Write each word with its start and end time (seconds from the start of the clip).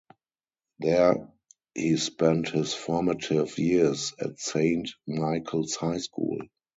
There 0.79 1.31
he 1.75 1.95
spent 1.97 2.49
his 2.49 2.73
formative 2.73 3.59
years 3.59 4.13
at 4.19 4.39
Saint 4.39 4.89
Michael's 5.05 5.75
High 5.75 5.99
School. 5.99 6.39